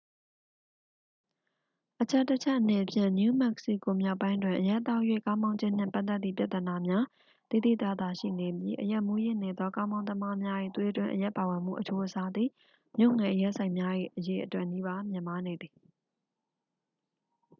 [2.01, 7.03] အချက်တစ်ချက်အနေဖြင့် နယူးမက္ကဆီကို မြောက်ပိုင်းတွင် အရက်သောက်၍ ကားမောင်ခြင်းနှင့် ပတ်သက်သည့် ပြဿနာများ
[7.49, 12.49] သိသိသာသာရှိနေပြီး အရက်မူးယစ်နေသော ကားမောင်းသမားများ၏ သွေးတွင်းအရက်ပါဝင်မှုအချိုးအစားသည်
[12.97, 15.73] မြို့ငယ်အရက်ဆိုင်များ၏ အရေအတွက်နီးနီး မြင့်မားနေသည်